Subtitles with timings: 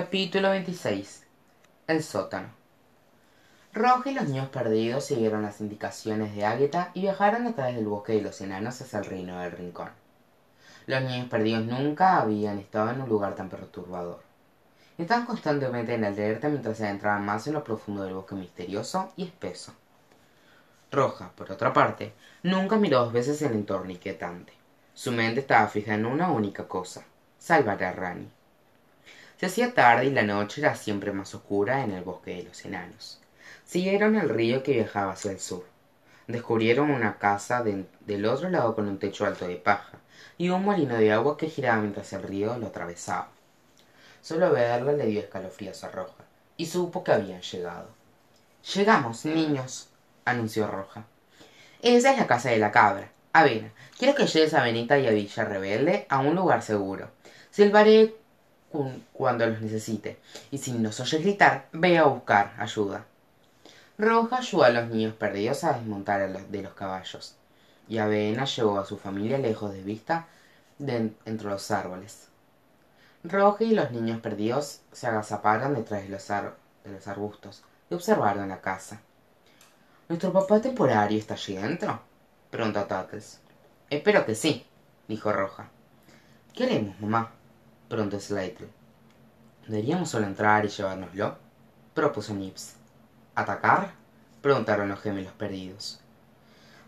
[0.00, 1.26] Capítulo 26
[1.88, 2.50] El sótano
[3.72, 7.88] Roja y los niños perdidos siguieron las indicaciones de Águeta y viajaron a través del
[7.88, 9.90] bosque de los enanos hacia el reino del rincón.
[10.86, 14.22] Los niños perdidos nunca habían estado en un lugar tan perturbador.
[14.98, 19.24] Estaban constantemente en alerta mientras se adentraban más en lo profundo del bosque misterioso y
[19.24, 19.74] espeso.
[20.92, 22.12] Roja, por otra parte,
[22.44, 24.52] nunca miró dos veces el entorno inquietante.
[24.94, 27.02] Su mente estaba fija en una única cosa,
[27.36, 28.30] salvar a Rani.
[29.38, 32.64] Se hacía tarde y la noche era siempre más oscura en el bosque de los
[32.64, 33.20] enanos.
[33.64, 35.64] Siguieron el río que viajaba hacia el sur.
[36.26, 39.98] Descubrieron una casa del otro lado con un techo alto de paja
[40.36, 43.28] y un molino de agua que giraba mientras el río lo atravesaba.
[44.22, 46.24] Solo verla le dio escalofríos a Roja
[46.56, 47.90] y supo que habían llegado.
[48.74, 49.88] Llegamos, niños,
[50.24, 51.04] anunció Roja.
[51.80, 53.12] Esa es la casa de la cabra.
[53.32, 57.12] Avena, quiero que lleves a Benita y a Villa Rebelde a un lugar seguro.
[57.52, 58.16] Silbaré
[59.12, 60.18] cuando los necesite,
[60.50, 63.04] y si nos oye gritar, ve a buscar ayuda.
[63.96, 67.34] Roja ayudó a los niños perdidos a desmontar de los caballos,
[67.88, 70.26] y Avena llevó a su familia lejos de vista
[70.78, 72.28] de, entre los árboles.
[73.24, 78.48] Roja y los niños perdidos se agazaparon detrás de los, de los arbustos y observaron
[78.48, 79.00] la casa.
[80.08, 82.00] ¿Nuestro papá temporario está allí dentro?
[82.50, 83.40] preguntó Tattles.
[83.90, 84.66] Espero que sí,
[85.08, 85.68] dijo Roja.
[86.54, 87.32] ¿Qué haremos, mamá?
[87.88, 88.68] Preguntó Slater.
[89.66, 91.38] ¿Deberíamos solo entrar y llevárnoslo?
[91.94, 92.74] propuso Nips.
[93.34, 93.92] ¿Atacar?
[94.42, 96.00] preguntaron los gemelos perdidos.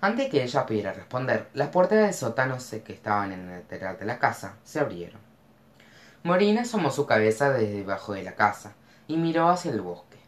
[0.03, 4.07] Antes que ella pudiera responder, las puertas del sótano que estaban en el lateral de
[4.07, 5.21] la casa se abrieron.
[6.23, 8.75] Morina asomó su cabeza desde debajo de la casa
[9.09, 10.19] y miró hacia el bosque.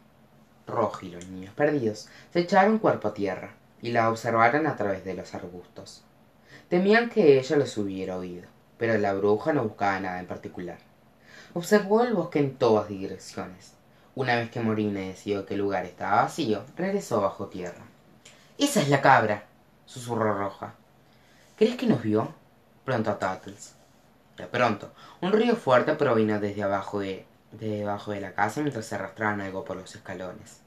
[0.67, 5.05] Roja y los niños perdidos se echaron cuerpo a tierra y la observaron a través
[5.05, 6.03] de los arbustos.
[6.69, 8.52] Temían que ella los hubiera oído
[8.83, 10.77] pero la bruja no buscaba nada en particular.
[11.53, 13.75] Observó el bosque en todas direcciones.
[14.13, 17.85] Una vez que Morina decidió que el lugar estaba vacío, regresó bajo tierra.
[18.57, 19.45] Esa es la cabra,
[19.85, 20.73] susurró Roja.
[21.57, 22.33] ¿Crees que nos vio?
[22.83, 23.73] preguntó Tattles.
[24.35, 24.91] De pronto,
[25.21, 29.63] un río fuerte provino desde abajo de, debajo de la casa mientras se arrastraban algo
[29.63, 30.59] por los escalones.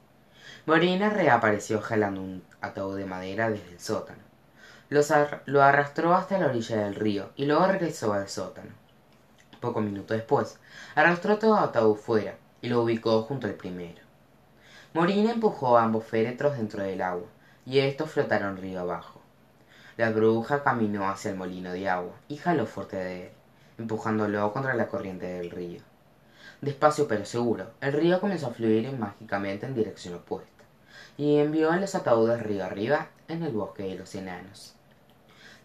[0.65, 4.26] Morina reapareció jalando un ataúd de madera desde el sótano
[4.89, 8.71] lo arrastró hasta la orilla del río y luego regresó al sótano.
[9.59, 10.59] Poco minuto después,
[10.95, 14.01] arrastró todo ataúd fuera y lo ubicó junto al primero.
[14.93, 17.27] Morina empujó a ambos féretros dentro del agua
[17.65, 19.19] y estos flotaron río abajo.
[19.97, 23.31] La bruja caminó hacia el molino de agua y jaló fuerte de él,
[23.77, 25.81] empujándolo contra la corriente del río.
[26.61, 30.63] Despacio pero seguro, el río comenzó a fluir mágicamente en dirección opuesta
[31.17, 34.76] y envió a los ataúdes río arriba en el bosque de los enanos.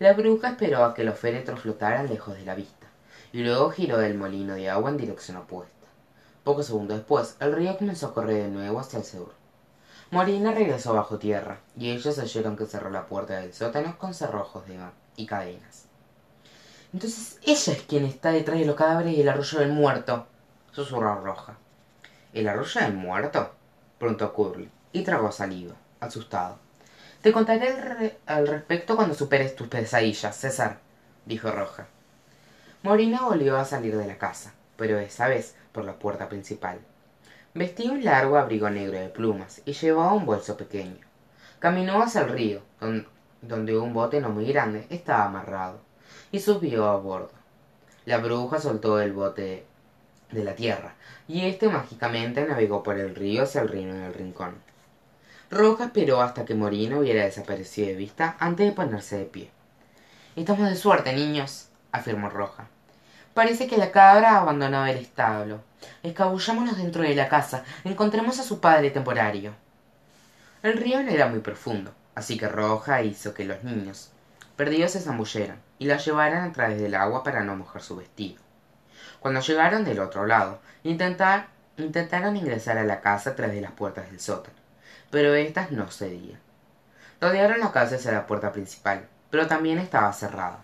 [0.03, 2.89] La bruja esperó a que los féretros flotaran lejos de la vista,
[3.33, 5.87] y luego giró del molino de agua en dirección opuesta.
[6.43, 9.33] Pocos segundos después, el río comenzó a correr de nuevo hacia el sur.
[10.11, 14.67] Morina regresó bajo tierra, y ellos oyeron que cerró la puerta del sótano con cerrojos
[14.67, 14.77] de
[15.15, 15.85] y cadenas.
[16.93, 20.27] Entonces ella es quien está detrás de los cadáveres y el arroyo del muerto,
[20.73, 21.59] susurró Roja.
[22.33, 23.53] ¿El arroyo del muerto?
[24.01, 26.59] preguntó Curly, y tragó saliva, asustado.
[27.23, 30.81] Te contaré al respecto cuando superes tus pesadillas, César,
[31.25, 31.87] dijo Roja.
[32.83, 36.81] Morina volvió a salir de la casa, pero esa vez por la puerta principal.
[37.55, 40.99] Vestía un largo abrigo negro de plumas y llevaba un bolso pequeño.
[41.61, 42.61] Caminó hacia el río,
[43.41, 45.79] donde un bote no muy grande estaba amarrado,
[46.33, 47.31] y subió a bordo.
[48.05, 49.65] La bruja soltó el bote
[50.33, 50.97] de la tierra,
[51.29, 54.72] y éste mágicamente navegó por el río hacia el reino del rincón.
[55.53, 59.51] Roja esperó hasta que Morino hubiera desaparecido de vista antes de ponerse de pie.
[60.35, 62.69] Estamos de suerte, niños, afirmó Roja.
[63.35, 65.61] Parece que la cabra ha abandonado el establo.
[66.03, 67.65] Escabullámonos dentro de la casa.
[67.85, 69.53] Encontremos a su padre temporario.
[70.63, 74.11] El río no era muy profundo, así que Roja hizo que los niños,
[74.57, 78.41] perdidos, se zambulleran y la llevaran a través del agua para no mojar su vestido.
[79.21, 84.11] Cuando llegaron del otro lado, intentaron ingresar a la casa a través de las puertas
[84.11, 84.62] del sótano
[85.13, 86.41] pero éstas no cedían.
[87.21, 90.61] Rodearon la casa hacia la puerta principal, pero también estaba cerrada.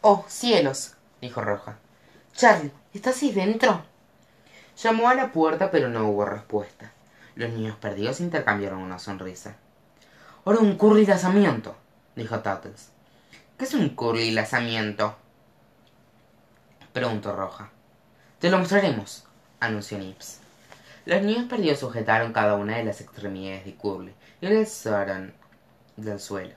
[0.00, 1.76] Oh, cielos, dijo Roja.
[2.34, 3.82] Charlie, ¿estás ahí dentro?
[4.80, 6.92] Llamó a la puerta, pero no hubo respuesta.
[7.34, 9.56] Los niños perdidos intercambiaron una sonrisa.
[10.44, 11.74] Ahora un curly lanzamiento,
[12.14, 12.90] dijo Tattles.
[13.58, 15.16] ¿Qué es un curly lanzamiento?
[16.92, 17.70] preguntó Roja.
[18.38, 19.24] Te lo mostraremos,
[19.58, 20.43] anunció Nips.
[21.06, 25.34] Los niños perdidos sujetaron cada una de las extremidades de Curly y lo alzaron
[25.96, 26.54] del suelo.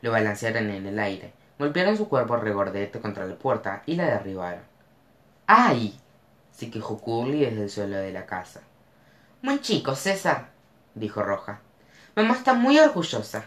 [0.00, 4.62] Lo balancearon en el aire, golpearon su cuerpo regordete contra la puerta y la derribaron.
[5.46, 6.00] ¡Ay!
[6.50, 8.62] se quejó Curly desde el suelo de la casa.
[9.42, 10.48] Buen chico, César,
[10.94, 11.60] dijo Roja.
[12.16, 13.44] Mamá está muy orgullosa.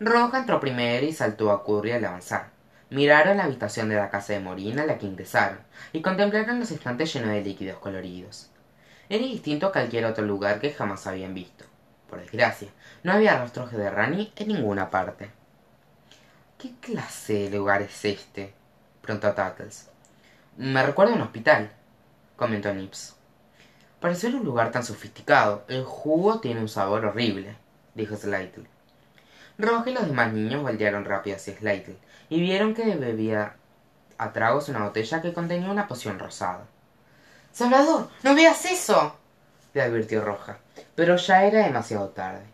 [0.00, 2.50] Roja entró primero y saltó a Curly al avanzar.
[2.90, 5.58] Miraron la habitación de la casa de Morina a la que ingresaron
[5.92, 8.50] y contemplaron los estantes llenos de líquidos coloridos.
[9.10, 11.64] Era distinto a cualquier otro lugar que jamás habían visto.
[12.10, 12.68] Por desgracia,
[13.02, 15.30] no había rastros de Rani en ninguna parte.
[16.58, 18.52] ¿Qué clase de lugar es este?
[19.00, 19.88] preguntó Tattles.
[20.56, 21.70] Me recuerda a un hospital,
[22.36, 23.16] comentó Nips.
[24.00, 27.56] Para ser un lugar tan sofisticado, el jugo tiene un sabor horrible,
[27.94, 28.66] dijo Slytle.
[29.56, 31.96] Roja y los demás niños voltearon rápido hacia Slytle
[32.28, 33.56] y vieron que bebía
[34.18, 36.66] a tragos una botella que contenía una poción rosada.
[37.58, 39.16] Salvador, no veas eso,
[39.74, 40.58] le advirtió Roja,
[40.94, 42.44] pero ya era demasiado tarde.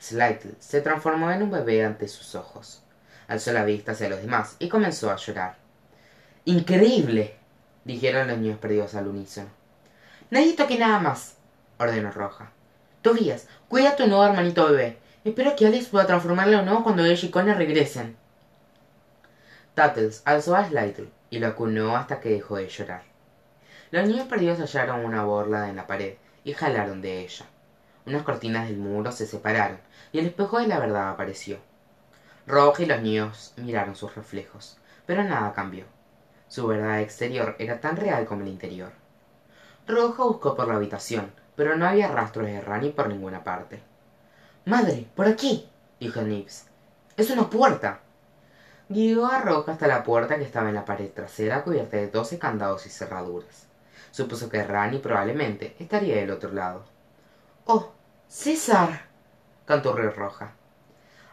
[0.00, 2.80] Slytle se transformó en un bebé ante sus ojos.
[3.26, 5.56] Alzó la vista hacia los demás y comenzó a llorar.
[6.44, 7.34] ¡Increíble!
[7.82, 9.48] dijeron los niños perdidos al unísono.
[10.30, 11.34] Nadie toque nada más,
[11.76, 12.52] ordenó Roja.
[13.02, 14.98] Tobías, cuida a tu nuevo hermanito bebé.
[15.24, 18.16] Espero que Alex pueda transformarlo o no cuando ella y Connor regresen.
[19.74, 23.17] Tattles alzó a Slytle y lo acunó hasta que dejó de llorar.
[23.90, 27.46] Los niños perdidos hallaron una borla en la pared y jalaron de ella.
[28.04, 29.78] Unas cortinas del muro se separaron
[30.12, 31.56] y el espejo de la verdad apareció.
[32.46, 34.76] Roja y los niños miraron sus reflejos,
[35.06, 35.86] pero nada cambió.
[36.48, 38.92] Su verdad exterior era tan real como el interior.
[39.86, 43.80] Roja buscó por la habitación, pero no había rastros de Rani por ninguna parte.
[44.66, 45.66] Madre, por aquí,
[45.98, 46.66] dijo Nips.
[47.16, 48.00] Es una puerta.
[48.90, 52.38] Guió a Roja hasta la puerta que estaba en la pared trasera cubierta de doce
[52.38, 53.67] candados y cerraduras.
[54.10, 56.84] Supuso que Rani probablemente estaría del otro lado.
[57.66, 57.92] ¡Oh!
[58.26, 59.02] ¡César!
[59.64, 60.54] cantó Roja.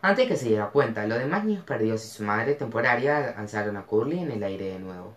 [0.02, 3.86] Antes que se diera cuenta, los demás niños perdidos y su madre temporaria alzaron a
[3.86, 5.14] Curly en el aire de nuevo.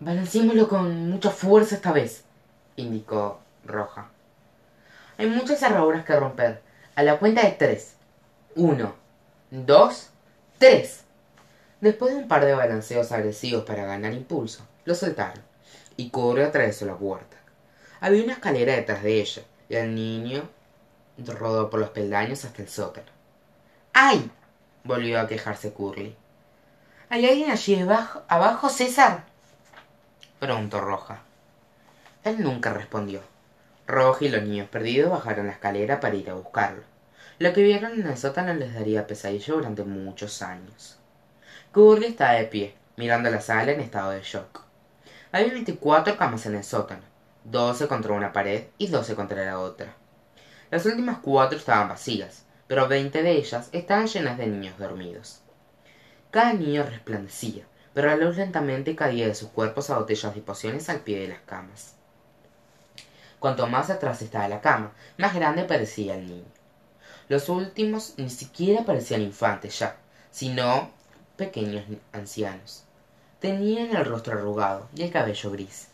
[0.00, 2.24] Balancémoslo con mucha fuerza esta vez,
[2.76, 4.08] indicó Roja.
[5.18, 6.62] Hay muchas cerraduras que romper.
[6.96, 7.94] A la cuenta de tres.
[8.56, 8.94] Uno,
[9.50, 10.10] dos,
[10.58, 11.04] tres.
[11.80, 15.53] Después de un par de balanceos agresivos para ganar impulso, lo soltaron
[15.96, 17.36] y Curly atravesó la puerta.
[18.00, 20.48] Había una escalera detrás de ella y el niño
[21.18, 23.06] rodó por los peldaños hasta el sótano.
[23.92, 24.30] ¡Ay!
[24.82, 26.16] volvió a quejarse Curly.
[27.08, 29.24] ¿Hay alguien allí abajo, abajo César?
[30.38, 31.22] preguntó Roja.
[32.24, 33.20] Él nunca respondió.
[33.86, 36.82] Roja y los niños perdidos bajaron la escalera para ir a buscarlo.
[37.38, 40.98] Lo que vieron en el sótano les daría pesadilla durante muchos años.
[41.72, 44.63] Curly estaba de pie, mirando la sala en estado de shock.
[45.34, 47.02] Había veinticuatro camas en el sótano,
[47.42, 49.92] doce contra una pared y doce contra la otra.
[50.70, 55.40] Las últimas cuatro estaban vacías, pero veinte de ellas estaban llenas de niños dormidos.
[56.30, 57.64] Cada niño resplandecía,
[57.94, 61.26] pero la luz lentamente caía de sus cuerpos a botellas de pociones al pie de
[61.26, 61.96] las camas.
[63.40, 66.46] Cuanto más atrás estaba la cama, más grande parecía el niño.
[67.28, 69.96] Los últimos ni siquiera parecían infantes ya,
[70.30, 70.92] sino
[71.36, 72.84] pequeños ancianos.
[73.44, 75.88] Tenían el rostro arrugado y el cabello gris.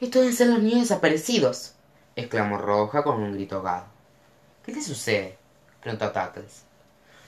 [0.00, 1.74] Estos deben ser los niños desaparecidos,
[2.16, 3.84] exclamó Roja con un grito ahogado.
[4.64, 5.36] ¿Qué le sucede?
[5.82, 6.62] preguntó Tattles.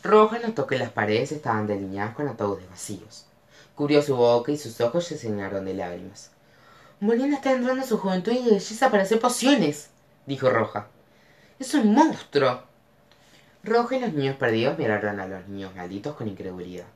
[0.02, 3.26] Roja notó que las paredes estaban delineadas con ataúdes vacíos.
[3.74, 6.30] Cubrió su boca y sus ojos se llenaron de lágrimas.
[7.00, 9.90] Molina está entrando a su juventud y belleza para hacer pociones,
[10.24, 10.86] dijo Roja.
[11.58, 12.62] Es un monstruo.
[13.62, 16.86] Roja y los niños perdidos miraron a los niños malditos con incredulidad.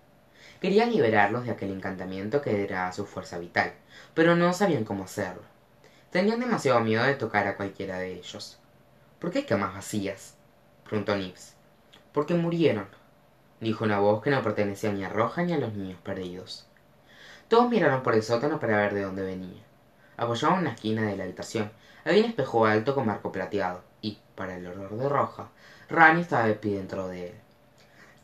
[0.61, 3.73] Querían liberarlos de aquel encantamiento que era su fuerza vital,
[4.15, 5.43] pero no sabían cómo hacerlo.
[6.11, 8.59] Tenían demasiado miedo de tocar a cualquiera de ellos.
[9.19, 10.35] ¿Por qué camas vacías?
[10.85, 11.55] preguntó Nips.
[12.13, 12.89] Porque murieron,
[13.61, 16.67] dijo una voz que no pertenecía ni a Roja ni a los niños perdidos.
[17.49, 19.63] Todos miraron por el sótano para ver de dónde venía.
[20.17, 21.71] Apoyado en una esquina de la habitación,
[22.05, 25.49] había un espejo alto con marco plateado, y, para el horror de Roja,
[25.89, 27.35] Rani estaba de pie dentro de él.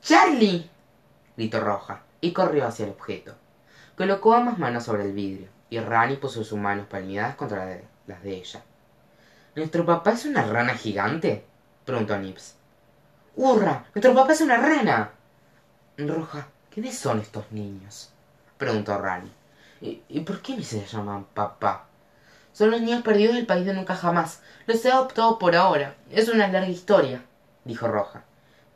[0.01, 0.71] ¡Charlie!
[1.37, 3.35] gritó Roja, y corrió hacia el objeto.
[3.97, 8.37] Colocó ambas manos sobre el vidrio, y Rani puso sus manos palmeadas contra las de
[8.37, 8.63] ella.
[9.55, 11.45] ¿Nuestro papá es una rana gigante?
[11.85, 12.55] preguntó Nips.
[13.37, 13.85] ¡Hurra!
[13.95, 15.11] ¡Nuestro papá es una rana!
[15.99, 18.11] Roja, ¿quiénes son estos niños?
[18.57, 19.31] preguntó Rani.
[19.81, 21.87] ¿Y, ¿Y, por qué ni se llaman papá?
[22.53, 24.43] Son los niños perdidos del país de nunca jamás.
[24.67, 25.97] Los he adoptado por ahora.
[26.11, 27.25] Es una larga historia,
[27.65, 28.23] dijo Roja.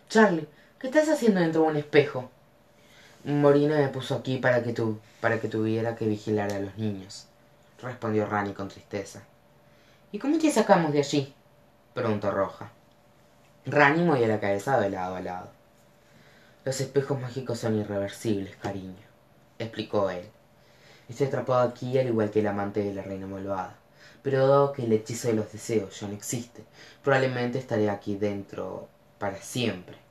[0.09, 0.49] Charlie,
[0.79, 2.31] ¿qué estás haciendo dentro de un espejo?
[3.29, 7.27] Morina me puso aquí para que, tu, para que tuviera que vigilar a los niños,
[7.83, 9.25] respondió Rani con tristeza.
[10.13, 11.35] ¿Y cómo te sacamos de allí?
[11.93, 12.71] preguntó Roja.
[13.65, 15.49] Rani movió la cabeza de lado a lado.
[16.65, 19.03] Los espejos mágicos son irreversibles, cariño,
[19.59, 20.29] explicó él.
[21.09, 23.75] Estoy atrapado aquí al igual que el amante de la reina malvada.
[24.23, 26.63] Pero dado que el hechizo de los deseos ya no existe,
[27.03, 30.06] probablemente estaré aquí dentro para siempre.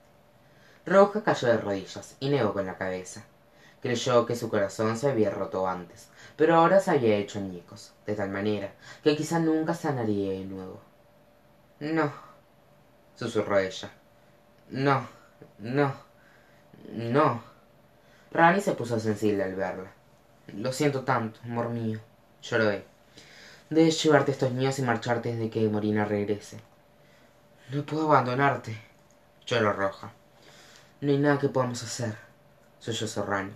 [0.85, 3.23] Roja cayó de rodillas y negó con la cabeza.
[3.81, 8.15] Creyó que su corazón se había roto antes, pero ahora se había hecho añicos, de
[8.15, 8.71] tal manera
[9.03, 10.79] que quizá nunca sanaría de nuevo.
[11.79, 12.11] No,
[13.15, 13.89] susurró ella.
[14.69, 15.07] No,
[15.59, 15.93] no,
[16.89, 17.43] no.
[18.31, 19.91] Rani se puso sensible al verla.
[20.53, 21.99] Lo siento tanto, amor mío,
[22.41, 22.83] lloró él.
[23.69, 26.59] Debes llevarte estos niños y marcharte desde que Morina regrese.
[27.71, 28.77] No puedo abandonarte,
[29.47, 30.11] lloró Roja.
[31.01, 32.15] No hay nada que podamos hacer,
[32.79, 33.51] sollozó Rani.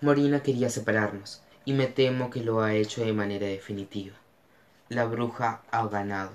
[0.00, 4.16] Morina quería separarnos, y me temo que lo ha hecho de manera definitiva.
[4.88, 6.32] La bruja ha ganado.